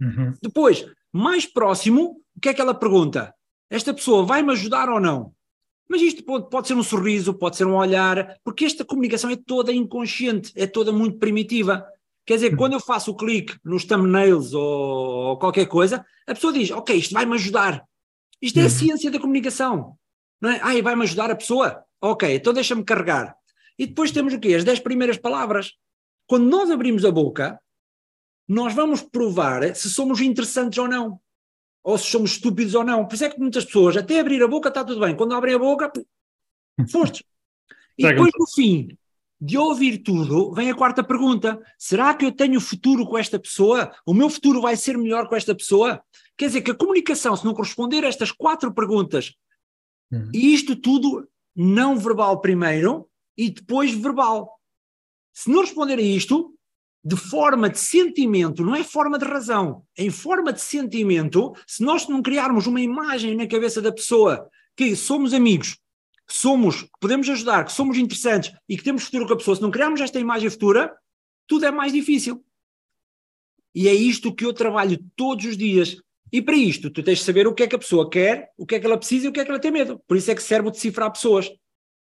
[0.00, 0.34] Uhum.
[0.42, 3.34] Depois, mais próximo, o que é que ela pergunta?
[3.70, 5.32] Esta pessoa vai-me ajudar ou não?
[5.88, 9.36] Mas isto pode, pode, ser um sorriso, pode ser um olhar, porque esta comunicação é
[9.36, 11.86] toda inconsciente, é toda muito primitiva.
[12.24, 16.52] Quer dizer, quando eu faço o clique nos thumbnails ou, ou qualquer coisa, a pessoa
[16.52, 17.84] diz: Ok, isto vai-me ajudar.
[18.42, 18.70] Isto é a uhum.
[18.70, 19.96] ciência da comunicação.
[20.40, 20.60] Não é?
[20.60, 21.84] Ah, vai-me ajudar a pessoa?
[22.00, 23.34] Ok, então deixa-me carregar.
[23.78, 24.54] E depois temos o quê?
[24.54, 25.72] As dez primeiras palavras.
[26.26, 27.60] Quando nós abrimos a boca,
[28.48, 31.20] nós vamos provar se somos interessantes ou não
[31.86, 33.06] ou se somos estúpidos ou não.
[33.06, 35.54] Por isso é que muitas pessoas, até abrir a boca está tudo bem, quando abrem
[35.54, 35.90] a boca,
[36.90, 37.24] foste.
[37.98, 38.88] E depois, no fim
[39.40, 43.90] de ouvir tudo, vem a quarta pergunta: será que eu tenho futuro com esta pessoa?
[44.04, 46.02] O meu futuro vai ser melhor com esta pessoa?
[46.36, 49.32] Quer dizer que a comunicação, se não corresponder a estas quatro perguntas,
[50.12, 50.30] uhum.
[50.34, 54.60] e isto tudo não verbal primeiro e depois verbal.
[55.32, 56.54] Se não responder a isto,
[57.06, 62.08] de forma de sentimento, não é forma de razão, em forma de sentimento, se nós
[62.08, 65.78] não criarmos uma imagem na cabeça da pessoa que somos amigos,
[66.28, 69.62] somos, que podemos ajudar, que somos interessantes e que temos futuro com a pessoa, se
[69.62, 70.92] não criarmos esta imagem futura,
[71.46, 72.44] tudo é mais difícil.
[73.72, 76.02] E é isto que eu trabalho todos os dias.
[76.32, 78.66] E para isto, tu tens de saber o que é que a pessoa quer, o
[78.66, 80.02] que é que ela precisa e o que é que ela tem medo.
[80.08, 81.48] Por isso é que serve o decifrar pessoas.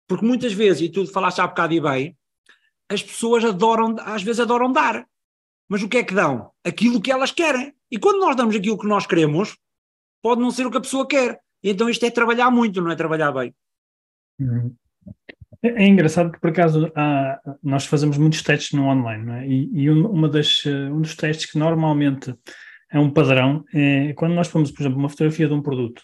[0.08, 2.18] Porque muitas vezes, e tu falaste há bocado e bem,
[2.90, 5.06] as pessoas adoram, às vezes adoram dar.
[5.70, 6.52] Mas o que é que dão?
[6.64, 7.74] Aquilo que elas querem.
[7.92, 9.58] E quando nós damos aquilo que nós queremos,
[10.22, 11.40] pode não ser o que a pessoa quer.
[11.64, 13.54] Então isto é trabalhar muito, não é trabalhar bem.
[14.40, 14.74] Uhum.
[15.62, 19.48] É, é engraçado que, por acaso, há, nós fazemos muitos testes no online, é?
[19.48, 22.34] E, e uma das, um dos testes que normalmente
[22.92, 26.02] é um padrão é quando nós pomos, por exemplo, uma fotografia de um produto,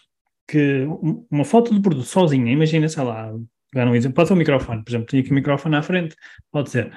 [0.48, 0.86] que
[1.30, 3.32] uma foto do produto sozinha, imagina, sei lá,
[3.74, 6.16] pegar um exemplo, pode ser o microfone, por exemplo, tenho aqui o microfone à frente,
[6.50, 6.92] pode ser.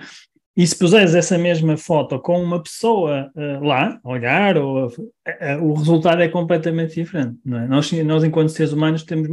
[0.56, 5.64] E se puseres essa mesma foto com uma pessoa uh, lá, olhar, ou, uh, uh,
[5.64, 7.68] o resultado é completamente diferente, não é?
[7.68, 9.30] Nós, nós enquanto seres humanos, temos,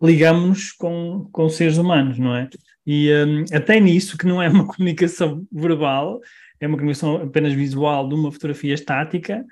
[0.00, 2.48] ligamos com, com seres humanos, não é?
[2.86, 6.20] E um, até nisso, que não é uma comunicação verbal,
[6.60, 9.44] é uma comunicação apenas visual de uma fotografia estática,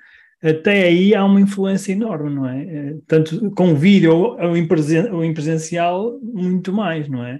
[0.49, 2.63] até aí há uma influência enorme, não é?
[2.63, 7.39] Eh, tanto com vídeo ou em, presen ou em presencial, muito mais, não é?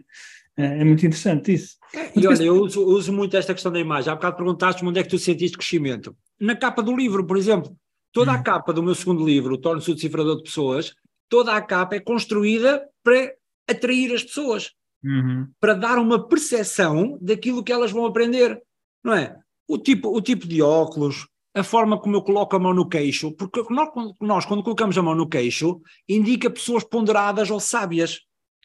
[0.57, 1.77] É, é muito interessante isso.
[2.15, 4.11] E olha, eu uso, uso, muito esta questão da imagem.
[4.11, 6.15] Há bocado perguntaste onde é que tu sentiste crescimento.
[6.39, 7.75] Na capa do livro, por exemplo,
[8.11, 8.43] toda a hum.
[8.43, 10.93] capa do meu segundo livro, o Torno-se o Decifrador de Pessoas,
[11.29, 13.33] toda a capa é construída para
[13.69, 14.71] atrair as pessoas,
[15.03, 15.47] uhum.
[15.59, 18.59] para dar uma percepção daquilo que elas vão aprender,
[19.03, 19.35] não é?
[19.67, 23.31] O tipo, o tipo de óculos, a forma como eu coloco a mão no queixo,
[23.31, 23.89] porque nós,
[24.21, 28.21] nós, quando colocamos a mão no queixo, indica pessoas ponderadas ou sábias.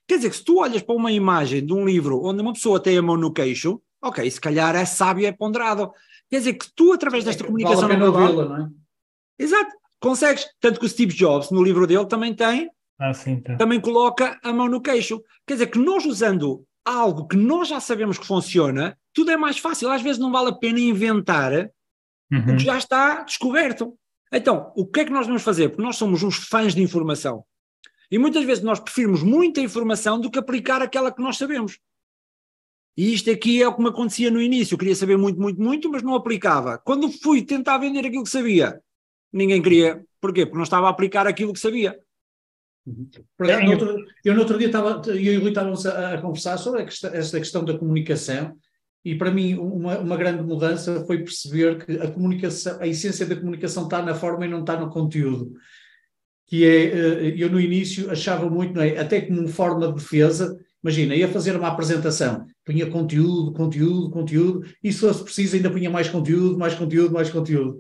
[0.07, 2.79] Quer dizer que se tu olhas para uma imagem de um livro onde uma pessoa
[2.79, 5.91] tem a mão no queixo, ok, se calhar é sábio, é ponderado.
[6.29, 8.69] Quer dizer que tu, através desta é comunicação vale não verbal, não é?
[9.39, 10.47] Exato, consegues.
[10.61, 13.57] Tanto que o Steve Jobs, no livro dele, também tem, ah, sim, tá.
[13.57, 15.23] também coloca a mão no queixo.
[15.47, 19.59] Quer dizer que nós usando algo que nós já sabemos que funciona, tudo é mais
[19.59, 19.91] fácil.
[19.91, 21.71] Às vezes não vale a pena inventar
[22.33, 22.55] uhum.
[22.55, 23.97] o que já está descoberto.
[24.33, 25.69] Então, o que é que nós vamos fazer?
[25.69, 27.45] Porque nós somos uns fãs de informação.
[28.11, 31.79] E muitas vezes nós preferimos muita informação do que aplicar aquela que nós sabemos.
[32.97, 34.75] E isto aqui é o que me acontecia no início.
[34.75, 36.79] Eu queria saber muito, muito, muito, mas não aplicava.
[36.79, 38.83] Quando fui tentar vender aquilo que sabia,
[39.33, 40.05] ninguém queria.
[40.21, 40.45] Porquê?
[40.45, 41.99] Porque não estava a aplicar aquilo que sabia.
[42.87, 43.09] Uhum.
[43.39, 46.21] Eu, no outro, eu no outro dia estava, eu e o Rui estávamos a, a
[46.21, 48.57] conversar sobre questão, esta questão da comunicação
[49.05, 53.37] e para mim uma, uma grande mudança foi perceber que a comunicação, a essência da
[53.37, 55.53] comunicação está na forma e não está no conteúdo.
[56.47, 58.99] Que é, eh, eu no início achava muito, é?
[58.99, 64.93] até como forma de defesa, imagina, ia fazer uma apresentação, punha conteúdo, conteúdo, conteúdo, e
[64.93, 67.79] se fosse preciso ainda punha mais conteúdo, mais conteúdo, mais conteúdo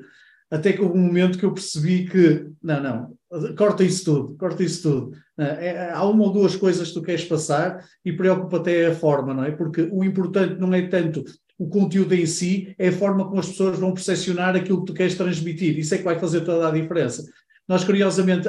[0.52, 4.62] até que houve um momento que eu percebi que, não, não, corta isso tudo, corta
[4.62, 5.16] isso tudo.
[5.38, 8.94] É, é, há uma ou duas coisas que tu queres passar e preocupa até a
[8.94, 9.50] forma, não é?
[9.50, 11.24] Porque o importante não é tanto
[11.58, 14.94] o conteúdo em si, é a forma como as pessoas vão percepcionar aquilo que tu
[14.94, 15.78] queres transmitir.
[15.78, 17.24] Isso é que vai fazer toda a diferença.
[17.66, 18.46] Nós, curiosamente,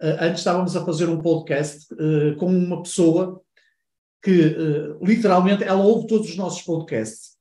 [0.00, 1.88] antes estávamos a fazer um podcast
[2.38, 3.40] com uma pessoa
[4.22, 4.56] que,
[5.02, 7.35] literalmente, ela ouve todos os nossos podcasts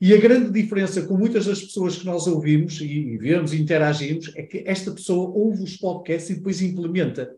[0.00, 4.32] e a grande diferença com muitas das pessoas que nós ouvimos e, vemos e interagimos
[4.34, 7.34] é que esta pessoa ouve os podcasts e depois implementa.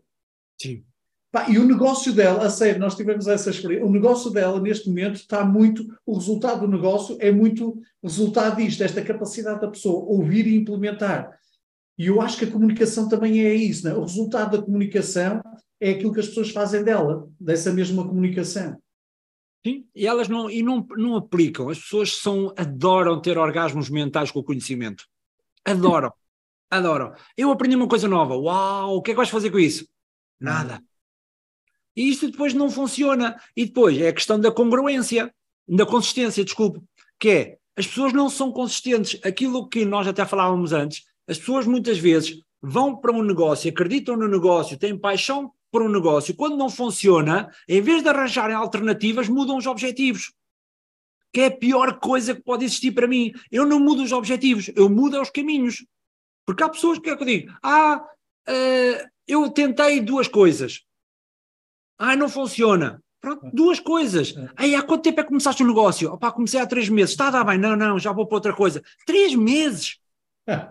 [0.61, 0.83] Sim.
[1.31, 4.87] Pá, e o negócio dela, a sério, nós tivemos essa experiência, o negócio dela neste
[4.87, 10.05] momento está muito, o resultado do negócio é muito resultado disto, esta capacidade da pessoa
[10.05, 11.37] ouvir e implementar.
[11.97, 13.95] E eu acho que a comunicação também é isso, não é?
[13.95, 15.41] o resultado da comunicação
[15.79, 18.77] é aquilo que as pessoas fazem dela, dessa mesma comunicação.
[19.65, 21.69] Sim, e elas não, e não, não aplicam.
[21.69, 25.05] As pessoas são, adoram ter orgasmos mentais com o conhecimento.
[25.65, 26.11] Adoram.
[26.69, 27.13] adoram.
[27.35, 28.35] Eu aprendi uma coisa nova.
[28.35, 29.87] Uau, o que é que vais fazer com isso?
[30.39, 30.81] Nada.
[31.95, 33.39] E isto depois não funciona.
[33.55, 35.33] E depois é a questão da congruência,
[35.67, 36.81] da consistência, desculpe,
[37.19, 39.19] que é as pessoas não são consistentes.
[39.23, 44.15] Aquilo que nós até falávamos antes, as pessoas muitas vezes vão para um negócio, acreditam
[44.15, 49.27] no negócio, têm paixão por um negócio, quando não funciona, em vez de arranjarem alternativas,
[49.27, 50.33] mudam os objetivos.
[51.33, 53.33] Que é a pior coisa que pode existir para mim.
[53.51, 55.85] Eu não mudo os objetivos, eu mudo os caminhos.
[56.45, 58.01] Porque há pessoas que é que eu digo, ah,
[58.47, 60.83] uh, eu tentei duas coisas.
[61.97, 63.03] Ah, não funciona.
[63.19, 64.35] Pronto, duas coisas.
[64.55, 66.13] Aí, há quanto tempo é que começaste o negócio?
[66.13, 67.11] Opa, comecei há três meses.
[67.11, 67.57] Está a dar bem?
[67.57, 68.81] Não, não, já vou para outra coisa.
[69.05, 69.99] Três meses.
[70.47, 70.69] É.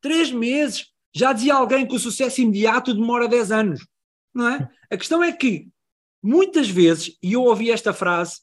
[0.00, 0.90] Três meses.
[1.14, 3.86] Já dizia alguém que o sucesso imediato demora dez anos
[4.38, 4.70] não é?
[4.88, 5.68] A questão é que,
[6.22, 8.40] muitas vezes, e eu ouvi esta frase,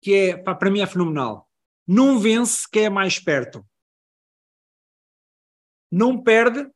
[0.00, 1.48] que é, pá, para mim é fenomenal,
[1.86, 3.66] não vence quem é mais perto.
[5.90, 6.70] Não perde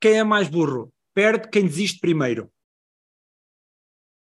[0.00, 0.92] quem é mais burro.
[1.14, 2.50] Perde quem desiste primeiro.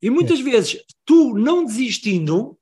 [0.00, 0.42] E muitas é.
[0.42, 2.58] vezes, tu não desistindo,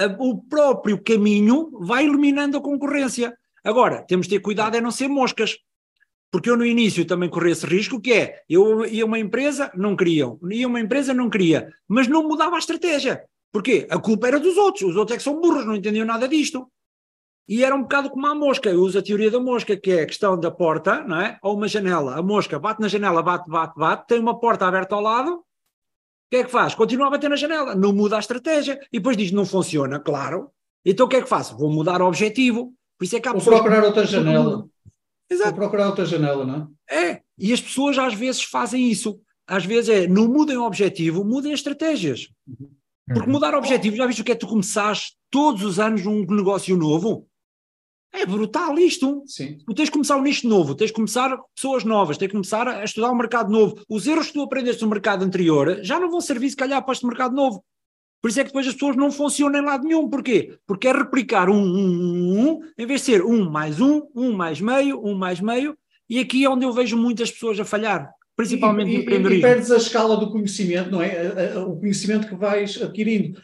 [0.00, 3.38] a, o próprio caminho vai eliminando a concorrência.
[3.62, 5.58] Agora, temos de ter cuidado é não ser moscas.
[6.30, 9.96] Porque eu no início também corri esse risco, que é, eu ia uma empresa, não
[9.96, 13.24] queriam, ia uma empresa, não queria, mas não mudava a estratégia.
[13.50, 13.86] Porquê?
[13.90, 16.70] A culpa era dos outros, os outros é que são burros, não entendiam nada disto.
[17.48, 20.02] E era um bocado como a mosca, eu uso a teoria da mosca, que é
[20.02, 21.38] a questão da porta, não é?
[21.42, 24.94] Ou uma janela, a mosca bate na janela, bate, bate, bate, tem uma porta aberta
[24.94, 25.44] ao lado, o
[26.30, 26.74] que é que faz?
[26.74, 30.50] Continua a bater na janela, não muda a estratégia, e depois diz, não funciona, claro,
[30.84, 31.56] então o que é que faço?
[31.56, 34.68] Vou mudar o objetivo, por isso é que há Vou procurar outra janela.
[35.30, 35.50] Exato.
[35.50, 37.10] Vou procurar outra janela, não é?
[37.10, 39.20] É, e as pessoas às vezes fazem isso.
[39.46, 42.28] Às vezes é, não mudem o objetivo, mudem estratégias.
[42.46, 42.70] Uhum.
[43.06, 46.04] Porque mudar o objetivo, já viste o que é que tu começaste todos os anos
[46.04, 47.26] um negócio novo?
[48.12, 49.22] É brutal isto.
[49.26, 49.58] Sim.
[49.66, 52.66] Tu tens de começar um nicho novo, tens de começar pessoas novas, tens de começar
[52.66, 53.82] a estudar um mercado novo.
[53.88, 56.92] Os erros que tu aprendeste no mercado anterior já não vão servir, se calhar, para
[56.92, 57.64] este mercado novo.
[58.20, 60.08] Por isso é que depois as pessoas não funcionam em lado nenhum.
[60.08, 60.58] Porquê?
[60.66, 64.32] Porque é replicar um, um, um, um, em vez de ser um mais um, um
[64.32, 65.76] mais meio, um mais meio,
[66.08, 69.46] E aqui é onde eu vejo muitas pessoas a falhar, principalmente e, no e, empreendedorismo.
[69.46, 71.58] E perdes a escala do conhecimento, não é?
[71.58, 73.40] O conhecimento que vais adquirindo.